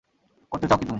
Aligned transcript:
করতে 0.51 0.65
চাও 0.67 0.77
কী 0.79 0.81
তুমি? 0.81 0.89